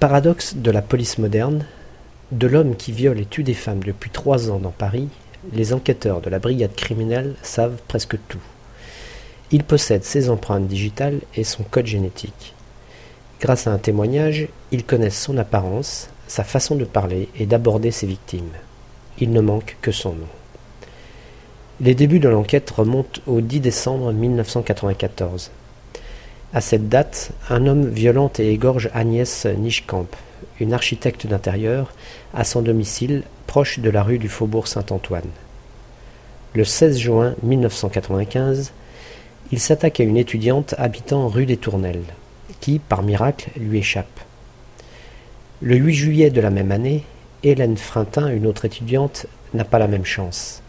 [0.00, 1.66] Paradoxe de la police moderne,
[2.32, 5.10] de l'homme qui viole et tue des femmes depuis trois ans dans Paris,
[5.52, 8.40] les enquêteurs de la brigade criminelle savent presque tout.
[9.50, 12.54] Ils possèdent ses empreintes digitales et son code génétique.
[13.42, 18.06] Grâce à un témoignage, ils connaissent son apparence, sa façon de parler et d'aborder ses
[18.06, 18.54] victimes.
[19.18, 20.28] Il ne manque que son nom.
[21.82, 25.50] Les débuts de l'enquête remontent au 10 décembre 1994.
[26.52, 30.08] À cette date, un homme violente et égorge Agnès Nischkamp,
[30.58, 31.92] une architecte d'intérieur,
[32.34, 35.30] à son domicile proche de la rue du Faubourg Saint-Antoine.
[36.54, 38.72] Le 16 juin 1995,
[39.52, 42.02] il s'attaque à une étudiante habitant rue des Tournelles,
[42.60, 44.20] qui, par miracle, lui échappe.
[45.62, 47.04] Le 8 juillet de la même année,
[47.44, 50.62] Hélène Frintin, une autre étudiante, n'a pas la même chance.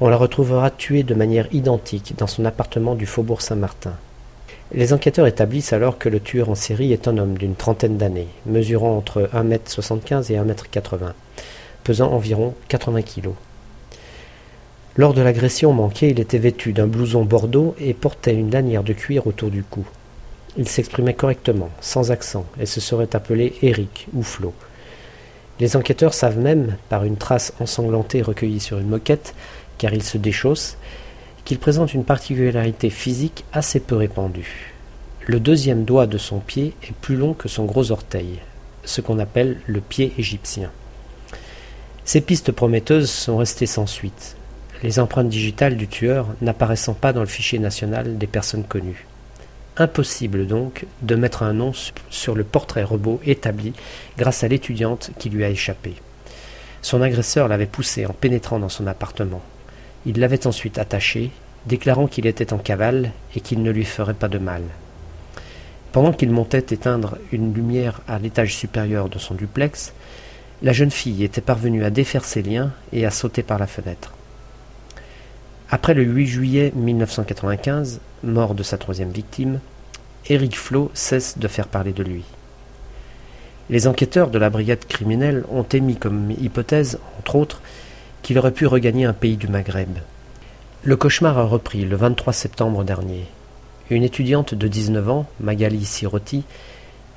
[0.00, 3.96] On la retrouvera tuée de manière identique dans son appartement du faubourg Saint-Martin.
[4.74, 8.28] Les enquêteurs établissent alors que le tueur en série est un homme d'une trentaine d'années,
[8.46, 11.12] mesurant entre 1m75 et 1m80,
[11.84, 13.30] pesant environ 80 kg.
[14.96, 18.94] Lors de l'agression manquée, il était vêtu d'un blouson bordeaux et portait une lanière de
[18.94, 19.84] cuir autour du cou.
[20.56, 24.54] Il s'exprimait correctement, sans accent, et se serait appelé Eric ou Flo.
[25.60, 29.34] Les enquêteurs savent même, par une trace ensanglantée recueillie sur une moquette,
[29.76, 30.78] car il se déchausse,
[31.44, 34.74] qu'il présente une particularité physique assez peu répandue.
[35.26, 38.40] Le deuxième doigt de son pied est plus long que son gros orteil,
[38.84, 40.70] ce qu'on appelle le pied égyptien.
[42.04, 44.36] Ces pistes prometteuses sont restées sans suite,
[44.82, 49.06] les empreintes digitales du tueur n'apparaissant pas dans le fichier national des personnes connues.
[49.76, 51.72] Impossible donc de mettre un nom
[52.10, 53.72] sur le portrait robot établi
[54.18, 55.94] grâce à l'étudiante qui lui a échappé.
[56.82, 59.40] Son agresseur l'avait poussé en pénétrant dans son appartement.
[60.04, 61.30] Il l'avait ensuite attaché,
[61.66, 64.62] déclarant qu'il était en cavale et qu'il ne lui ferait pas de mal.
[65.92, 69.92] Pendant qu'il montait éteindre une lumière à l'étage supérieur de son duplex,
[70.62, 74.12] la jeune fille était parvenue à défaire ses liens et à sauter par la fenêtre.
[75.70, 79.60] Après le 8 juillet 1995, mort de sa troisième victime,
[80.28, 82.24] Éric Flo cesse de faire parler de lui.
[83.70, 87.62] Les enquêteurs de la brigade criminelle ont émis comme hypothèse, entre autres,
[88.22, 89.98] qu'il aurait pu regagner un pays du Maghreb.
[90.84, 93.26] Le cauchemar a repris le 23 septembre dernier.
[93.90, 96.44] Une étudiante de 19 ans, Magali Sirotti,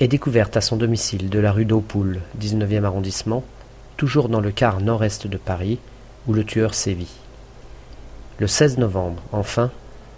[0.00, 3.44] est découverte à son domicile de la rue d'Aupoul, 19e arrondissement,
[3.96, 5.78] toujours dans le quart nord-est de Paris,
[6.26, 7.12] où le tueur sévit.
[8.38, 9.70] Le 16 novembre, enfin,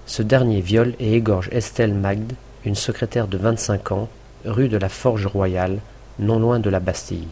[0.06, 2.32] ce dernier viole et égorge Estelle Magde,
[2.64, 4.08] une secrétaire de 25 ans,
[4.44, 5.78] rue de la Forge Royale,
[6.18, 7.28] non loin de la Bastille.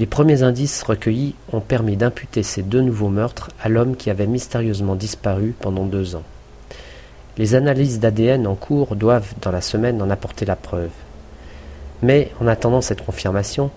[0.00, 4.26] Les premiers indices recueillis ont permis d'imputer ces deux nouveaux meurtres à l'homme qui avait
[4.26, 6.22] mystérieusement disparu pendant deux ans.
[7.36, 10.88] Les analyses d'ADN en cours doivent, dans la semaine, en apporter la preuve.
[12.00, 13.70] Mais, en attendant cette confirmation,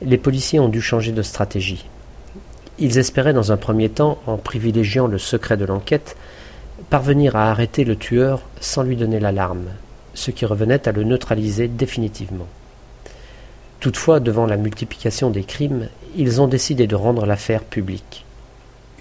[0.00, 1.86] les policiers ont dû changer de stratégie.
[2.78, 6.16] Ils espéraient dans un premier temps, en privilégiant le secret de l'enquête,
[6.88, 9.66] parvenir à arrêter le tueur sans lui donner l'alarme,
[10.14, 12.46] ce qui revenait à le neutraliser définitivement.
[13.84, 18.24] Toutefois, devant la multiplication des crimes, ils ont décidé de rendre l'affaire publique.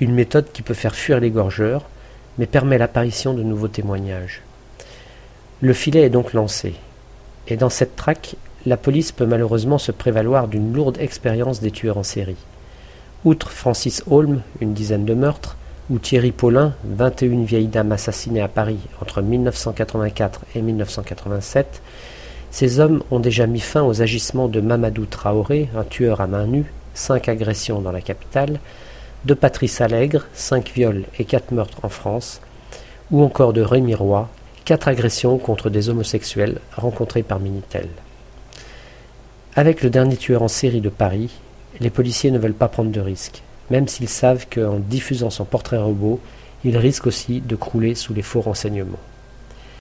[0.02, 1.86] Une méthode qui peut faire fuir les gorgeurs,
[2.38, 4.42] mais permet l'apparition de nouveaux témoignages.
[5.62, 6.74] Le filet est donc lancé,
[7.48, 8.36] et dans cette traque,
[8.66, 12.36] la police peut malheureusement se prévaloir d'une lourde expérience des tueurs en série.
[13.24, 15.56] Outre Francis Holm, une dizaine de meurtres,
[15.90, 21.82] ou Thierry Paulin, 21 vieilles dames assassinées à Paris entre 1984 et 1987,
[22.54, 26.46] ces hommes ont déjà mis fin aux agissements de Mamadou Traoré, un tueur à main
[26.46, 28.60] nue, cinq agressions dans la capitale,
[29.26, 32.42] de Patrice Allègre, cinq viols et quatre meurtres en France,
[33.10, 34.30] ou encore de Rémi Roy,
[34.66, 37.88] quatre agressions contre des homosexuels rencontrés par Minitel.
[39.56, 41.32] Avec le dernier tueur en série de Paris,
[41.80, 43.42] les policiers ne veulent pas prendre de risques,
[43.72, 46.20] même s'ils savent qu'en diffusant son portrait robot,
[46.64, 49.00] ils risquent aussi de crouler sous les faux renseignements.